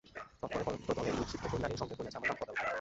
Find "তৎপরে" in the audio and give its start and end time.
0.41-0.63